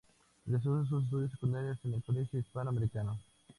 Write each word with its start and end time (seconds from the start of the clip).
Realizó 0.47 0.83
sus 0.87 1.03
estudios 1.03 1.29
secundarios 1.29 1.77
en 1.83 1.93
el 1.93 2.01
Colegio 2.01 2.39
Hispano 2.39 2.71
Americano. 2.71 3.19